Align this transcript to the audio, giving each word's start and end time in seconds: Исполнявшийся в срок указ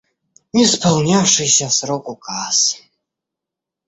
Исполнявшийся 0.53 1.67
в 1.67 1.73
срок 1.73 2.09
указ 2.09 2.81